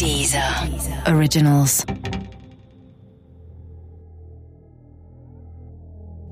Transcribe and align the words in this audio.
Dieser 0.00 0.68
Originals. 1.06 1.84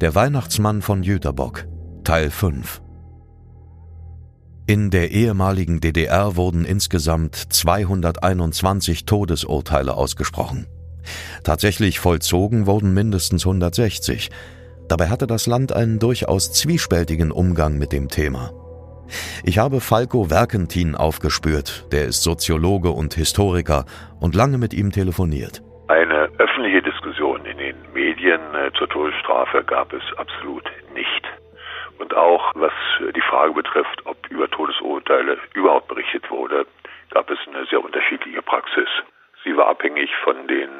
Der 0.00 0.14
Weihnachtsmann 0.14 0.82
von 0.82 1.02
Jüterbock 1.02 1.66
Teil 2.02 2.30
5 2.30 2.80
In 4.66 4.90
der 4.90 5.10
ehemaligen 5.10 5.80
DDR 5.80 6.36
wurden 6.36 6.64
insgesamt 6.64 7.36
221 7.36 9.04
Todesurteile 9.04 9.94
ausgesprochen. 9.94 10.66
Tatsächlich 11.44 12.00
vollzogen 12.00 12.66
wurden 12.66 12.94
mindestens 12.94 13.46
160. 13.46 14.30
Dabei 14.88 15.08
hatte 15.08 15.26
das 15.26 15.46
Land 15.46 15.72
einen 15.72 15.98
durchaus 15.98 16.52
zwiespältigen 16.52 17.30
Umgang 17.30 17.78
mit 17.78 17.92
dem 17.92 18.08
Thema. 18.08 18.52
Ich 19.44 19.58
habe 19.58 19.80
Falco 19.80 20.30
Werkentin 20.30 20.94
aufgespürt, 20.94 21.86
der 21.92 22.04
ist 22.04 22.22
Soziologe 22.22 22.90
und 22.90 23.14
Historiker, 23.14 23.84
und 24.20 24.34
lange 24.34 24.58
mit 24.58 24.74
ihm 24.74 24.90
telefoniert. 24.92 25.62
Eine 25.88 26.28
öffentliche 26.38 26.82
Diskussion 26.82 27.44
in 27.44 27.58
den 27.58 27.76
Medien 27.92 28.40
äh, 28.54 28.70
zur 28.78 28.88
Todesstrafe 28.88 29.64
gab 29.64 29.92
es 29.92 30.02
absolut 30.16 30.64
nicht. 30.94 31.24
Und 31.98 32.14
auch 32.14 32.52
was 32.54 32.72
die 33.14 33.20
Frage 33.20 33.52
betrifft, 33.52 34.06
ob 34.06 34.16
über 34.30 34.48
Todesurteile 34.48 35.38
überhaupt 35.54 35.88
berichtet 35.88 36.30
wurde, 36.30 36.66
gab 37.10 37.30
es 37.30 37.38
eine 37.48 37.66
sehr 37.66 37.84
unterschiedliche 37.84 38.42
Praxis. 38.42 38.88
Sie 39.44 39.56
war 39.56 39.68
abhängig 39.68 40.10
von 40.24 40.46
den 40.46 40.70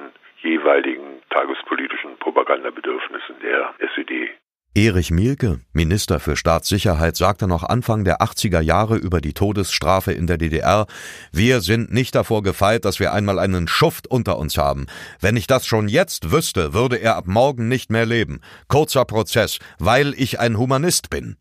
jeweiligen 0.43 1.23
tagespolitischen 1.31 2.17
Propagandabedürfnissen 2.19 3.37
der 3.43 3.75
SED. 3.95 4.31
Erich 4.77 5.11
Mielke, 5.11 5.59
Minister 5.73 6.21
für 6.21 6.37
Staatssicherheit, 6.37 7.17
sagte 7.17 7.49
noch 7.49 7.65
Anfang 7.65 8.05
der 8.05 8.21
80er 8.23 8.61
Jahre 8.61 8.97
über 8.99 9.21
die 9.21 9.33
Todesstrafe 9.33 10.13
in 10.13 10.29
der 10.29 10.39
DDR, 10.39 10.87
wir 11.33 11.61
sind 11.61 11.93
nicht 11.93 12.15
davor 12.15 12.45
gefeit, 12.45 12.85
dass 12.85 13.01
wir 13.01 13.13
einmal 13.13 13.41
einen 13.41 13.67
Schuft 13.67 14.07
unter 14.07 14.39
uns 14.39 14.57
haben. 14.57 14.87
Wenn 15.19 15.37
ich 15.37 15.49
das 15.49 15.67
schon 15.67 15.89
jetzt 15.89 16.31
wüsste, 16.31 16.73
würde 16.73 16.99
er 16.99 17.17
ab 17.17 17.27
morgen 17.27 17.67
nicht 17.67 17.91
mehr 17.91 18.07
leben. 18.07 18.43
Kurzer 18.69 19.05
Prozess, 19.05 19.59
weil 19.81 20.15
ich 20.17 20.39
ein 20.39 20.57
Humanist 20.57 21.11
bin. 21.11 21.37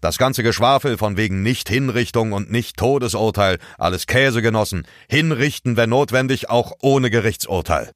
Das 0.00 0.16
ganze 0.16 0.44
Geschwafel 0.44 0.96
von 0.96 1.16
wegen 1.16 1.42
Nicht-Hinrichtung 1.42 2.30
und 2.30 2.52
Nicht-Todesurteil, 2.52 3.58
alles 3.78 4.06
Käsegenossen, 4.06 4.86
hinrichten, 5.08 5.76
wenn 5.76 5.90
notwendig, 5.90 6.48
auch 6.50 6.74
ohne 6.80 7.10
Gerichtsurteil. 7.10 7.90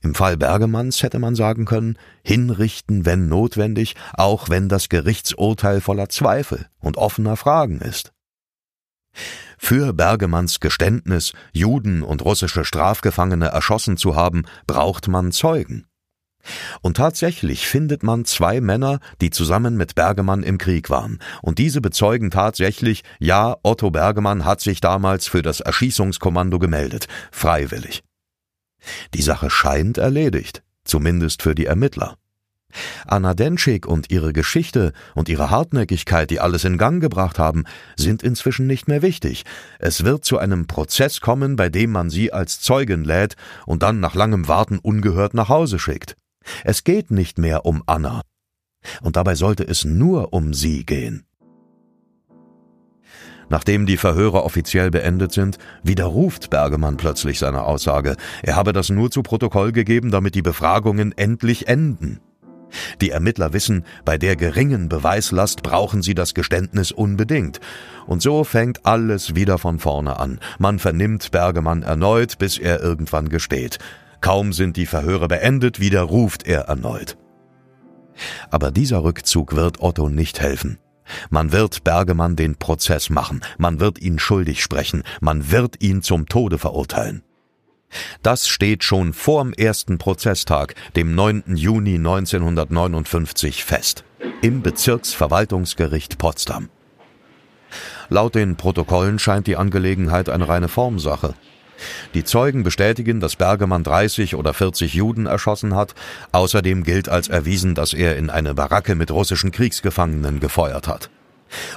Im 0.00 0.14
Fall 0.14 0.36
Bergemanns 0.36 1.02
hätte 1.02 1.18
man 1.18 1.34
sagen 1.34 1.64
können, 1.64 1.98
hinrichten, 2.22 3.04
wenn 3.04 3.28
notwendig, 3.28 3.96
auch 4.12 4.48
wenn 4.48 4.68
das 4.68 4.88
Gerichtsurteil 4.88 5.80
voller 5.80 6.08
Zweifel 6.08 6.66
und 6.78 6.96
offener 6.96 7.36
Fragen 7.36 7.80
ist. 7.80 8.12
Für 9.58 9.92
Bergemanns 9.92 10.60
Geständnis, 10.60 11.32
Juden 11.52 12.02
und 12.02 12.24
russische 12.24 12.64
Strafgefangene 12.64 13.46
erschossen 13.46 13.96
zu 13.96 14.14
haben, 14.14 14.44
braucht 14.66 15.08
man 15.08 15.32
Zeugen. 15.32 15.84
Und 16.80 16.96
tatsächlich 16.96 17.66
findet 17.66 18.04
man 18.04 18.24
zwei 18.24 18.60
Männer, 18.60 19.00
die 19.20 19.30
zusammen 19.30 19.76
mit 19.76 19.96
Bergemann 19.96 20.44
im 20.44 20.56
Krieg 20.56 20.88
waren. 20.88 21.18
Und 21.42 21.58
diese 21.58 21.80
bezeugen 21.80 22.30
tatsächlich, 22.30 23.02
ja, 23.18 23.56
Otto 23.64 23.90
Bergemann 23.90 24.44
hat 24.44 24.60
sich 24.60 24.80
damals 24.80 25.26
für 25.26 25.42
das 25.42 25.60
Erschießungskommando 25.60 26.60
gemeldet, 26.60 27.08
freiwillig. 27.32 28.02
Die 29.14 29.22
Sache 29.22 29.50
scheint 29.50 29.98
erledigt, 29.98 30.62
zumindest 30.84 31.42
für 31.42 31.54
die 31.54 31.66
Ermittler. 31.66 32.16
Anna 33.06 33.34
Denschik 33.34 33.86
und 33.86 34.10
ihre 34.10 34.32
Geschichte 34.32 34.92
und 35.14 35.28
ihre 35.28 35.50
Hartnäckigkeit, 35.50 36.30
die 36.30 36.40
alles 36.40 36.64
in 36.64 36.76
Gang 36.76 37.00
gebracht 37.00 37.38
haben, 37.38 37.64
sind 37.96 38.22
inzwischen 38.22 38.66
nicht 38.66 38.88
mehr 38.88 39.02
wichtig. 39.02 39.44
Es 39.78 40.04
wird 40.04 40.24
zu 40.24 40.38
einem 40.38 40.66
Prozess 40.66 41.20
kommen, 41.20 41.56
bei 41.56 41.70
dem 41.70 41.90
man 41.90 42.10
sie 42.10 42.32
als 42.32 42.60
Zeugin 42.60 43.04
lädt 43.04 43.36
und 43.66 43.82
dann 43.82 44.00
nach 44.00 44.14
langem 44.14 44.48
Warten 44.48 44.78
ungehört 44.78 45.34
nach 45.34 45.48
Hause 45.48 45.78
schickt. 45.78 46.16
Es 46.64 46.84
geht 46.84 47.10
nicht 47.10 47.38
mehr 47.38 47.64
um 47.64 47.82
Anna. 47.86 48.22
Und 49.00 49.16
dabei 49.16 49.34
sollte 49.34 49.64
es 49.64 49.84
nur 49.84 50.32
um 50.32 50.54
sie 50.54 50.84
gehen. 50.84 51.27
Nachdem 53.50 53.86
die 53.86 53.96
Verhöre 53.96 54.44
offiziell 54.44 54.90
beendet 54.90 55.32
sind, 55.32 55.58
widerruft 55.82 56.50
Bergemann 56.50 56.96
plötzlich 56.96 57.38
seine 57.38 57.62
Aussage. 57.64 58.16
Er 58.42 58.56
habe 58.56 58.72
das 58.72 58.90
nur 58.90 59.10
zu 59.10 59.22
Protokoll 59.22 59.72
gegeben, 59.72 60.10
damit 60.10 60.34
die 60.34 60.42
Befragungen 60.42 61.16
endlich 61.16 61.68
enden. 61.68 62.20
Die 63.00 63.10
Ermittler 63.10 63.52
wissen, 63.52 63.84
bei 64.04 64.18
der 64.18 64.36
geringen 64.36 64.88
Beweislast 64.88 65.62
brauchen 65.62 66.02
sie 66.02 66.14
das 66.14 66.34
Geständnis 66.34 66.92
unbedingt. 66.92 67.60
Und 68.06 68.22
so 68.22 68.44
fängt 68.44 68.84
alles 68.84 69.34
wieder 69.34 69.58
von 69.58 69.78
vorne 69.78 70.18
an. 70.18 70.38
Man 70.58 70.78
vernimmt 70.78 71.30
Bergemann 71.30 71.82
erneut, 71.82 72.38
bis 72.38 72.58
er 72.58 72.80
irgendwann 72.80 73.28
gesteht. 73.28 73.78
Kaum 74.20 74.52
sind 74.52 74.76
die 74.76 74.86
Verhöre 74.86 75.28
beendet, 75.28 75.80
widerruft 75.80 76.46
er 76.46 76.62
erneut. 76.62 77.16
Aber 78.50 78.70
dieser 78.70 79.04
Rückzug 79.04 79.54
wird 79.54 79.80
Otto 79.80 80.08
nicht 80.08 80.40
helfen. 80.40 80.78
Man 81.30 81.52
wird 81.52 81.84
Bergemann 81.84 82.36
den 82.36 82.56
Prozess 82.56 83.10
machen, 83.10 83.40
man 83.58 83.80
wird 83.80 84.00
ihn 84.00 84.18
schuldig 84.18 84.62
sprechen, 84.62 85.02
man 85.20 85.50
wird 85.50 85.82
ihn 85.82 86.02
zum 86.02 86.26
Tode 86.26 86.58
verurteilen. 86.58 87.22
Das 88.22 88.48
steht 88.48 88.84
schon 88.84 89.12
vorm 89.12 89.52
ersten 89.52 89.98
Prozesstag, 89.98 90.74
dem 90.94 91.14
9. 91.14 91.56
Juni 91.56 91.94
1959, 91.94 93.64
fest. 93.64 94.04
Im 94.42 94.62
Bezirksverwaltungsgericht 94.62 96.18
Potsdam. 96.18 96.68
Laut 98.08 98.34
den 98.34 98.56
Protokollen 98.56 99.18
scheint 99.18 99.46
die 99.46 99.56
Angelegenheit 99.56 100.28
eine 100.28 100.48
reine 100.48 100.68
Formsache. 100.68 101.34
Die 102.14 102.24
Zeugen 102.24 102.62
bestätigen, 102.62 103.20
dass 103.20 103.36
Bergemann 103.36 103.84
30 103.84 104.34
oder 104.34 104.54
40 104.54 104.94
Juden 104.94 105.26
erschossen 105.26 105.74
hat. 105.74 105.94
Außerdem 106.32 106.82
gilt 106.82 107.08
als 107.08 107.28
erwiesen, 107.28 107.74
dass 107.74 107.94
er 107.94 108.16
in 108.16 108.30
eine 108.30 108.54
Baracke 108.54 108.94
mit 108.94 109.10
russischen 109.10 109.52
Kriegsgefangenen 109.52 110.40
gefeuert 110.40 110.88
hat. 110.88 111.10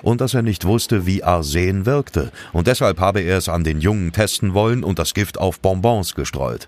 Und 0.01 0.21
dass 0.21 0.33
er 0.33 0.41
nicht 0.41 0.65
wusste, 0.65 1.05
wie 1.05 1.23
Arsen 1.23 1.85
wirkte, 1.85 2.31
und 2.51 2.67
deshalb 2.67 2.99
habe 2.99 3.21
er 3.21 3.37
es 3.37 3.47
an 3.47 3.63
den 3.63 3.79
Jungen 3.79 4.11
testen 4.11 4.53
wollen 4.53 4.83
und 4.83 4.99
das 4.99 5.13
Gift 5.13 5.37
auf 5.37 5.61
Bonbons 5.61 6.13
gestreut. 6.15 6.67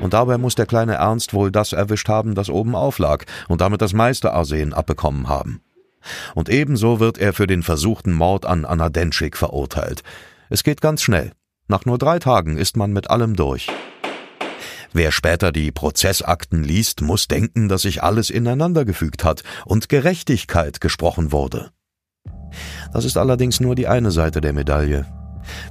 Und 0.00 0.12
dabei 0.12 0.36
muss 0.36 0.54
der 0.54 0.66
kleine 0.66 0.94
Ernst 0.94 1.32
wohl 1.32 1.50
das 1.50 1.72
erwischt 1.72 2.08
haben, 2.08 2.34
das 2.34 2.50
oben 2.50 2.74
auflag, 2.74 3.24
und 3.48 3.60
damit 3.60 3.80
das 3.80 3.94
meiste 3.94 4.32
Arsen 4.32 4.74
abbekommen 4.74 5.28
haben. 5.28 5.62
Und 6.34 6.48
ebenso 6.48 7.00
wird 7.00 7.18
er 7.18 7.32
für 7.32 7.46
den 7.46 7.62
versuchten 7.62 8.12
Mord 8.12 8.44
an 8.44 8.64
Anna 8.64 8.90
Denschik 8.90 9.36
verurteilt. 9.36 10.02
Es 10.50 10.64
geht 10.64 10.80
ganz 10.80 11.02
schnell. 11.02 11.32
Nach 11.68 11.84
nur 11.84 11.98
drei 11.98 12.18
Tagen 12.18 12.56
ist 12.56 12.76
man 12.76 12.92
mit 12.92 13.10
allem 13.10 13.36
durch. 13.36 13.68
Wer 14.92 15.10
später 15.10 15.52
die 15.52 15.72
Prozessakten 15.72 16.62
liest, 16.62 17.00
muss 17.00 17.26
denken, 17.26 17.68
dass 17.68 17.82
sich 17.82 18.02
alles 18.02 18.28
ineinandergefügt 18.28 19.24
hat 19.24 19.42
und 19.64 19.88
Gerechtigkeit 19.88 20.80
gesprochen 20.80 21.32
wurde. 21.32 21.70
Das 22.92 23.06
ist 23.06 23.16
allerdings 23.16 23.60
nur 23.60 23.74
die 23.74 23.88
eine 23.88 24.10
Seite 24.10 24.42
der 24.42 24.52
Medaille. 24.52 25.06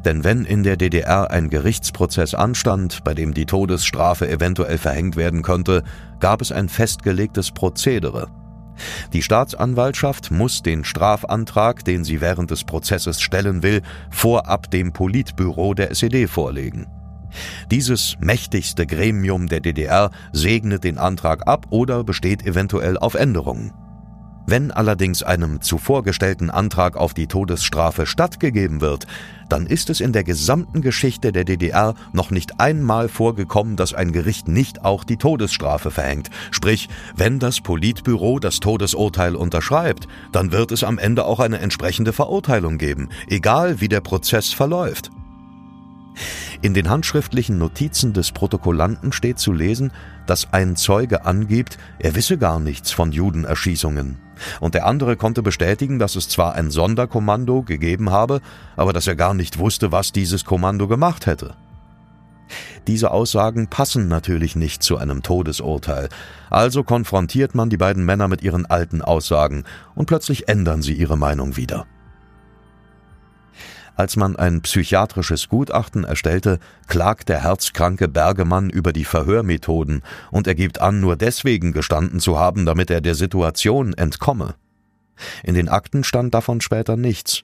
Denn 0.04 0.24
wenn 0.24 0.44
in 0.44 0.64
der 0.64 0.76
DDR 0.76 1.30
ein 1.32 1.50
Gerichtsprozess 1.50 2.34
anstand, 2.34 3.04
bei 3.04 3.14
dem 3.14 3.34
die 3.34 3.46
Todesstrafe 3.46 4.28
eventuell 4.28 4.78
verhängt 4.78 5.16
werden 5.16 5.44
könnte, 5.44 5.84
gab 6.20 6.42
es 6.42 6.52
ein 6.52 6.68
festgelegtes 6.68 7.52
Prozedere. 7.52 8.41
Die 9.14 9.22
Staatsanwaltschaft 9.22 10.32
muss 10.32 10.62
den 10.64 10.84
Strafantrag, 10.84 11.84
den 11.86 12.04
sie 12.04 12.22
während 12.22 12.52
des 12.52 12.64
Prozesses 12.64 13.22
stellen 13.22 13.64
will, 13.64 13.82
vorab 14.10 14.72
dem 14.72 14.94
Politbüro 14.94 15.74
der 15.74 15.92
SED 15.92 16.28
vorlegen. 16.28 16.88
Dieses 17.70 18.18
mächtigste 18.20 18.86
Gremium 18.86 19.48
der 19.48 19.62
DDR 19.62 20.12
segnet 20.34 20.84
den 20.84 20.98
Antrag 20.98 21.48
ab 21.48 21.68
oder 21.70 22.04
besteht 22.04 22.46
eventuell 22.46 22.98
auf 22.98 23.16
Änderungen. 23.16 23.72
Wenn 24.48 24.72
allerdings 24.72 25.24
einem 25.24 25.62
zuvor 25.62 26.04
gestellten 26.04 26.50
Antrag 26.50 26.98
auf 26.98 27.14
die 27.14 27.28
Todesstrafe 27.28 28.06
stattgegeben 28.06 28.82
wird, 28.82 29.06
dann 29.50 29.68
ist 29.68 29.90
es 29.90 30.02
in 30.02 30.14
der 30.14 30.24
gesamten 30.24 30.82
Geschichte 30.82 31.32
der 31.32 31.44
DDR 31.44 31.94
noch 32.14 32.32
nicht 32.32 32.60
einmal 32.60 33.08
vorgekommen, 33.08 33.76
dass 33.76 33.94
ein 33.94 34.12
Gericht 34.12 34.48
nicht 34.48 34.84
auch 34.84 35.04
die 35.04 35.18
Todesstrafe 35.18 35.92
verhängt. 35.92 36.30
Sprich, 36.52 36.90
wenn 37.16 37.40
das 37.40 37.62
Politbüro 37.62 38.40
das 38.40 38.60
Todesurteil 38.60 39.36
unterschreibt, 39.36 40.08
dann 40.32 40.52
wird 40.52 40.72
es 40.72 40.84
am 40.84 40.98
Ende 40.98 41.26
auch 41.26 41.40
eine 41.40 41.60
entsprechende 41.60 42.14
Verurteilung 42.14 42.78
geben, 42.78 43.10
egal 43.28 43.80
wie 43.80 43.90
der 43.90 44.02
Prozess 44.02 44.54
verläuft. 44.54 45.12
In 46.62 46.74
den 46.74 46.90
handschriftlichen 46.90 47.58
Notizen 47.58 48.14
des 48.14 48.32
Protokollanten 48.32 49.12
steht 49.12 49.40
zu 49.40 49.52
lesen, 49.52 49.92
dass 50.28 50.54
ein 50.54 50.76
Zeuge 50.76 51.26
angibt, 51.26 51.78
er 52.00 52.16
wisse 52.16 52.38
gar 52.38 52.60
nichts 52.60 52.92
von 52.92 53.12
Judenerschießungen. 53.12 54.18
Und 54.60 54.76
der 54.76 54.86
andere 54.86 55.16
konnte 55.16 55.42
bestätigen, 55.42 56.00
dass 56.00 56.16
es 56.16 56.30
zwar 56.30 56.56
ein 56.56 56.72
Sonderkommando 56.72 57.62
gegeben 57.62 58.12
habe, 58.12 58.42
aber 58.76 58.94
dass 58.94 59.08
er 59.08 59.16
gar 59.16 59.34
nicht 59.34 59.60
wusste, 59.60 59.92
was 59.92 60.12
dieses 60.12 60.46
Kommando 60.46 60.88
gemacht 60.88 61.26
hätte. 61.26 61.56
Diese 62.88 63.12
Aussagen 63.12 63.68
passen 63.68 64.08
natürlich 64.08 64.56
nicht 64.56 64.84
zu 64.84 64.98
einem 64.98 65.24
Todesurteil, 65.24 66.10
also 66.50 66.84
konfrontiert 66.84 67.56
man 67.56 67.70
die 67.70 67.78
beiden 67.78 68.04
Männer 68.04 68.28
mit 68.28 68.42
ihren 68.42 68.66
alten 68.66 69.02
Aussagen, 69.02 69.64
und 69.96 70.08
plötzlich 70.08 70.50
ändern 70.50 70.82
sie 70.82 70.94
ihre 70.94 71.18
Meinung 71.18 71.56
wieder. 71.56 71.86
Als 74.02 74.16
man 74.16 74.36
ein 74.36 74.62
psychiatrisches 74.62 75.48
Gutachten 75.48 76.06
erstellte, 76.06 76.58
klagt 76.88 77.30
der 77.30 77.44
herzkranke 77.44 78.08
Bergemann 78.08 78.72
über 78.72 78.94
die 78.94 79.06
Verhörmethoden 79.06 80.02
und 80.32 80.48
er 80.48 80.56
gibt 80.56 80.82
an, 80.82 81.02
nur 81.02 81.16
deswegen 81.16 81.72
gestanden 81.72 82.20
zu 82.20 82.40
haben, 82.40 82.66
damit 82.66 82.90
er 82.90 83.00
der 83.02 83.14
Situation 83.14 83.94
entkomme. 83.94 84.56
In 85.44 85.54
den 85.54 85.70
Akten 85.70 86.04
stand 86.04 86.34
davon 86.34 86.62
später 86.62 86.98
nichts. 86.98 87.44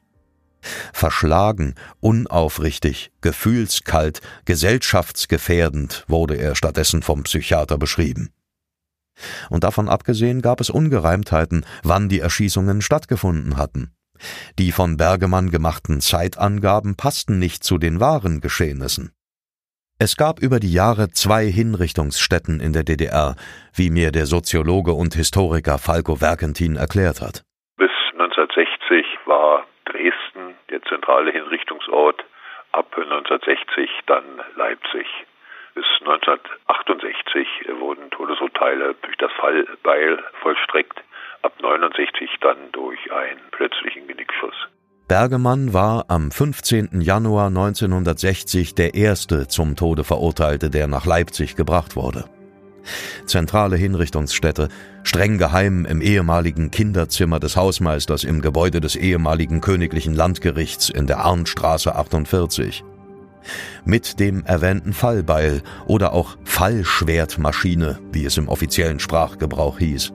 Verschlagen, 0.93 1.75
unaufrichtig, 1.99 3.11
gefühlskalt, 3.21 4.21
gesellschaftsgefährdend 4.45 6.05
wurde 6.07 6.37
er 6.37 6.55
stattdessen 6.55 7.03
vom 7.03 7.21
Psychiater 7.21 7.77
beschrieben. 7.77 8.31
Und 9.51 9.63
davon 9.63 9.89
abgesehen 9.89 10.41
gab 10.41 10.59
es 10.59 10.71
Ungereimtheiten, 10.71 11.67
wann 11.83 12.09
die 12.09 12.19
Erschießungen 12.19 12.81
stattgefunden 12.81 13.57
hatten. 13.57 13.91
Die 14.59 14.71
von 14.71 14.97
Bergemann 14.97 15.49
gemachten 15.49 16.01
Zeitangaben 16.01 16.95
passten 16.95 17.39
nicht 17.39 17.63
zu 17.63 17.77
den 17.77 17.99
wahren 17.99 18.41
Geschehnissen. 18.41 19.11
Es 19.99 20.15
gab 20.15 20.39
über 20.39 20.59
die 20.59 20.71
Jahre 20.71 21.09
zwei 21.09 21.45
Hinrichtungsstätten 21.45 22.59
in 22.59 22.71
der 22.71 22.83
DDR, 22.83 23.35
wie 23.73 23.89
mir 23.89 24.11
der 24.11 24.27
Soziologe 24.27 24.91
und 24.91 25.15
Historiker 25.15 25.79
Falco 25.79 26.21
Werkentin 26.21 26.75
erklärt 26.75 27.19
hat. 27.19 27.41
Bis 27.77 27.89
1960 28.13 29.05
war 29.25 29.65
Dresden 29.85 30.53
der 30.69 30.83
zentrale 30.83 31.31
Hinrichtungsort, 31.31 32.23
ab 32.73 32.93
1960 32.95 33.89
dann 34.05 34.23
Leipzig. 34.55 35.07
Bis 35.73 35.85
1968 36.01 37.47
wurden 37.79 38.11
Todesurteile 38.11 38.93
durch 39.01 39.17
das 39.17 39.31
Fallbeil 39.33 40.23
vollstreckt 40.41 41.01
ab 41.41 41.53
69 41.61 42.29
dann 42.41 42.57
durch 42.71 42.99
einen 43.11 43.39
plötzlichen 43.51 44.07
Genickschuss. 44.07 44.55
Bergemann 45.07 45.73
war 45.73 46.05
am 46.09 46.31
15. 46.31 46.99
Januar 46.99 47.47
1960 47.47 48.75
der 48.75 48.93
erste 48.93 49.47
zum 49.47 49.75
Tode 49.77 50.03
Verurteilte, 50.03 50.69
der 50.69 50.87
nach 50.87 51.05
Leipzig 51.05 51.55
gebracht 51.55 51.95
wurde. 51.95 52.25
Zentrale 53.25 53.75
Hinrichtungsstätte, 53.77 54.69
streng 55.03 55.37
geheim 55.37 55.85
im 55.85 56.01
ehemaligen 56.01 56.71
Kinderzimmer 56.71 57.39
des 57.39 57.55
Hausmeisters 57.55 58.23
im 58.23 58.41
Gebäude 58.41 58.81
des 58.81 58.95
ehemaligen 58.95 59.61
Königlichen 59.61 60.13
Landgerichts 60.13 60.89
in 60.89 61.07
der 61.07 61.19
Arnstraße 61.19 61.95
48. 61.95 62.83
Mit 63.85 64.19
dem 64.19 64.45
erwähnten 64.45 64.93
Fallbeil 64.93 65.61
oder 65.85 66.13
auch 66.13 66.37
Fallschwertmaschine, 66.43 67.99
wie 68.11 68.25
es 68.25 68.37
im 68.37 68.49
offiziellen 68.49 68.99
Sprachgebrauch 68.99 69.79
hieß. 69.79 70.13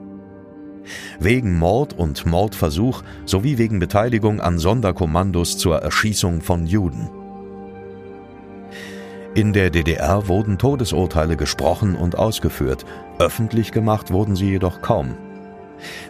Wegen 1.19 1.57
Mord 1.57 1.93
und 1.97 2.25
Mordversuch 2.25 3.03
sowie 3.25 3.57
wegen 3.57 3.79
Beteiligung 3.79 4.41
an 4.41 4.59
Sonderkommandos 4.59 5.57
zur 5.57 5.77
Erschießung 5.77 6.41
von 6.41 6.65
Juden. 6.65 7.09
In 9.35 9.51
der 9.51 9.71
DDR 9.71 10.27
wurden 10.27 10.59
Todesurteile 10.59 11.37
gesprochen 11.37 11.95
und 11.95 12.17
ausgeführt, 12.17 12.85
öffentlich 13.17 13.71
gemacht 13.71 14.11
wurden 14.11 14.35
sie 14.35 14.49
jedoch 14.49 14.81
kaum. 14.81 15.17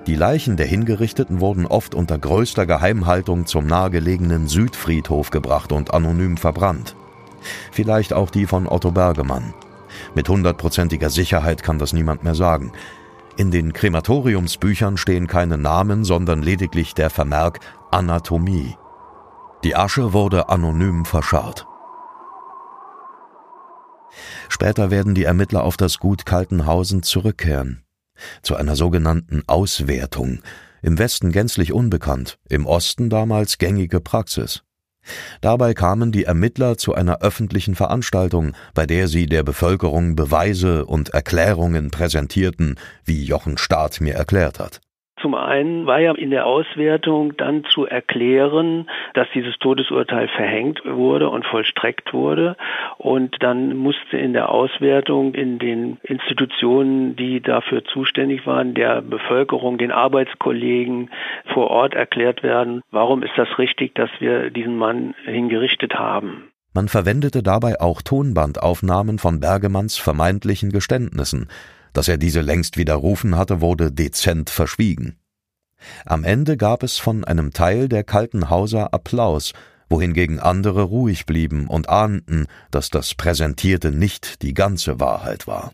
Die 0.08 0.16
Leichen 0.16 0.58
der 0.58 0.66
Hingerichteten 0.66 1.40
wurden 1.40 1.66
oft 1.66 1.96
unter 1.96 2.18
größter 2.18 2.66
Geheimhaltung 2.66 3.46
zum 3.46 3.66
nahegelegenen 3.66 4.48
Südfriedhof 4.48 5.30
gebracht 5.30 5.72
und 5.72 5.94
anonym 5.94 6.38
verbrannt. 6.38 6.96
Vielleicht 7.72 8.14
auch 8.14 8.30
die 8.30 8.46
von 8.46 8.68
Otto 8.68 8.92
Bergemann. 8.92 9.54
Mit 10.16 10.28
hundertprozentiger 10.28 11.10
Sicherheit 11.10 11.64
kann 11.64 11.80
das 11.80 11.94
niemand 11.94 12.24
mehr 12.24 12.36
sagen. 12.36 12.72
In 13.36 13.50
den 13.50 13.74
Krematoriumsbüchern 13.74 14.98
stehen 14.98 15.28
keine 15.28 15.58
Namen, 15.58 16.04
sondern 16.04 16.44
lediglich 16.44 16.94
der 16.94 17.10
Vermerk 17.10 17.60
Anatomie. 17.90 18.78
Die 19.64 19.76
Asche 19.76 20.14
wurde 20.14 20.50
anonym 20.50 21.06
verscharrt. 21.06 21.66
Später 24.50 24.92
werden 24.92 25.16
die 25.16 25.24
Ermittler 25.24 25.64
auf 25.64 25.78
das 25.78 25.98
Gut 25.98 26.26
Kaltenhausen 26.26 27.02
zurückkehren. 27.02 27.84
Zu 28.44 28.56
einer 28.56 28.76
sogenannten 28.76 29.42
Auswertung. 29.48 30.44
Im 30.84 31.00
Westen 31.00 31.32
gänzlich 31.32 31.74
unbekannt, 31.74 32.38
im 32.50 32.68
Osten 32.68 33.10
damals 33.10 33.58
gängige 33.58 34.00
Praxis. 34.00 34.64
Dabei 35.42 35.74
kamen 35.74 36.12
die 36.12 36.24
Ermittler 36.24 36.78
zu 36.78 36.94
einer 36.94 37.22
öffentlichen 37.22 37.76
Veranstaltung, 37.76 38.54
bei 38.74 38.86
der 38.86 39.08
sie 39.08 39.26
der 39.26 39.44
Bevölkerung 39.44 40.16
Beweise 40.16 40.86
und 40.86 41.10
Erklärungen 41.10 41.92
präsentierten, 41.92 42.80
wie 43.06 43.24
Jochen 43.24 43.58
Staat 43.58 44.02
mir 44.02 44.16
erklärt 44.16 44.60
hat. 44.60 44.82
Zum 45.24 45.36
einen 45.36 45.86
war 45.86 46.02
ja 46.02 46.14
in 46.16 46.32
der 46.32 46.46
Auswertung 46.46 47.38
dann 47.38 47.64
zu 47.64 47.86
erklären, 47.86 48.90
dass 49.14 49.26
dieses 49.34 49.58
Todesurteil 49.60 50.28
verhängt 50.28 50.82
wurde 50.84 51.30
und 51.30 51.46
vollstreckt 51.46 52.12
wurde. 52.14 52.58
Und 52.98 53.38
dann 53.40 53.78
musste 53.78 54.18
in 54.18 54.34
der 54.34 54.50
Auswertung 54.50 55.34
in 55.34 55.60
den 55.60 55.98
Institutionen, 56.04 57.16
die 57.16 57.40
dafür 57.40 57.86
zuständig 57.86 58.46
waren, 58.46 58.74
der 58.74 59.02
Bevölkerung, 59.02 59.78
den 59.78 59.94
Arbeitskollegen 59.94 61.10
vor 61.54 61.70
Ort 61.70 61.94
erklärt 61.94 62.44
werden, 62.44 62.82
warum 62.92 63.24
ist 63.24 63.38
das 63.38 63.48
richtig, 63.58 63.96
dass 63.96 64.10
wir 64.20 64.50
diesen 64.50 64.76
Mann 64.76 65.16
hingerichtet 65.24 65.94
haben. 65.94 66.50
Man 66.74 66.90
verwendete 66.90 67.44
dabei 67.44 67.80
auch 67.80 68.02
Tonbandaufnahmen 68.02 69.20
von 69.20 69.40
Bergemanns 69.40 69.96
vermeintlichen 69.96 70.72
Geständnissen, 70.72 71.48
dass 71.94 72.08
er 72.08 72.18
diese 72.18 72.42
längst 72.42 72.78
widerrufen 72.78 73.38
hatte, 73.38 73.62
wurde 73.62 73.92
dezent 73.92 74.50
verschwiegen. 74.50 75.18
Am 76.06 76.24
Ende 76.24 76.58
gab 76.58 76.84
es 76.84 76.98
von 76.98 77.24
einem 77.24 77.52
Teil 77.52 77.90
der 77.90 78.04
kalten 78.04 78.50
Hauser 78.50 78.94
Applaus, 78.94 79.54
wohingegen 79.90 80.40
andere 80.40 80.84
ruhig 80.84 81.26
blieben 81.26 81.68
und 81.68 81.90
ahnten, 81.90 82.48
dass 82.72 82.90
das 82.90 83.16
Präsentierte 83.16 83.92
nicht 83.92 84.42
die 84.42 84.54
ganze 84.54 85.00
Wahrheit 85.00 85.46
war. 85.46 85.74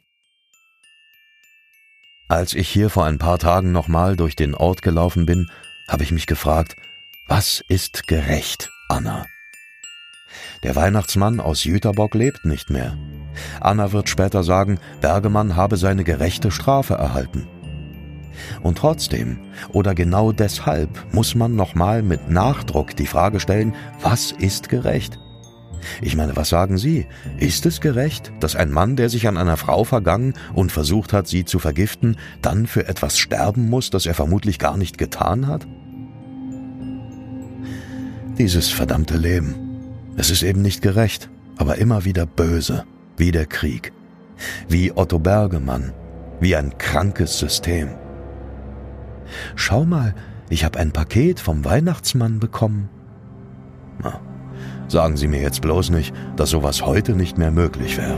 Als 2.27 2.54
ich 2.54 2.69
hier 2.69 2.89
vor 2.89 3.06
ein 3.06 3.18
paar 3.18 3.39
Tagen 3.39 3.71
nochmal 3.71 4.16
durch 4.16 4.36
den 4.36 4.54
Ort 4.54 4.81
gelaufen 4.81 5.25
bin, 5.25 5.50
habe 5.88 6.04
ich 6.04 6.12
mich 6.12 6.27
gefragt, 6.27 6.75
was 7.27 7.63
ist 7.69 8.07
gerecht, 8.07 8.69
Anna? 8.88 9.25
Der 10.63 10.75
Weihnachtsmann 10.75 11.39
aus 11.39 11.63
Jüterbock 11.63 12.13
lebt 12.13 12.45
nicht 12.45 12.69
mehr. 12.69 12.98
Anna 13.62 13.92
wird 13.92 14.10
später 14.10 14.44
sagen, 14.44 14.80
Bergemann 15.02 15.56
habe 15.56 15.78
seine 15.78 16.04
gerechte 16.04 16.52
Strafe 16.52 16.96
erhalten. 16.96 17.48
Und 18.62 18.78
trotzdem, 18.78 19.40
oder 19.74 19.96
genau 19.96 20.31
deshalb, 20.31 20.90
muss 21.14 21.36
man 21.36 21.56
nochmal 21.56 22.02
mit 22.02 22.30
Nachdruck 22.30 22.96
die 22.96 23.06
Frage 23.06 23.40
stellen, 23.40 23.76
was 24.02 24.31
ist 24.31 24.70
gerecht? 24.70 25.20
Ich 26.02 26.18
meine, 26.18 26.36
was 26.36 26.50
sagen 26.50 26.78
Sie? 26.78 27.08
Ist 27.38 27.66
es 27.66 27.80
gerecht, 27.80 28.33
dass 28.42 28.57
ein 28.57 28.71
Mann, 28.71 28.98
der 28.98 29.09
sich 29.09 29.28
an 29.28 29.38
einer 29.38 29.56
Frau 29.56 29.86
vergangen 29.86 30.33
und 30.54 30.74
versucht 30.74 31.14
hat, 31.14 31.28
sie 31.28 31.45
zu 31.45 31.57
vergiften, 31.57 32.18
dann 32.42 32.68
für 32.68 32.88
etwas 32.88 33.18
sterben 33.18 33.69
muss, 33.69 33.90
das 33.90 34.06
er 34.06 34.14
vermutlich 34.14 34.59
gar 34.59 34.76
nicht 34.76 34.98
getan 34.98 35.48
hat? 35.48 35.68
Dieses 38.38 38.69
verdammte 38.69 39.18
Leben. 39.18 39.56
Es 40.18 40.30
ist 40.30 40.44
eben 40.44 40.62
nicht 40.62 40.81
gerecht, 40.81 41.30
aber 41.57 41.78
immer 41.78 42.04
wieder 42.04 42.26
böse 42.26 42.86
wie 43.19 43.31
der 43.31 43.45
Krieg, 43.45 43.92
wie 44.68 44.92
Otto 44.95 45.19
Bergemann, 45.19 45.94
wie 46.40 46.56
ein 46.56 46.78
krankes 46.78 47.38
System. 47.38 47.90
Schau 49.56 49.85
mal, 49.85 50.16
ich 50.49 50.64
habe 50.64 50.80
ein 50.80 50.92
Paket 50.92 51.40
vom 51.40 51.66
Weihnachtsmann 51.66 52.40
bekommen. 52.40 52.90
Na, 54.02 54.19
sagen 54.88 55.18
Sie 55.18 55.28
mir 55.28 55.42
jetzt 55.42 55.61
bloß 55.61 55.92
nicht, 55.92 56.14
dass 56.35 56.49
sowas 56.49 56.85
heute 56.85 57.14
nicht 57.14 57.38
mehr 57.38 57.52
möglich 57.52 57.97
wäre. 57.97 58.18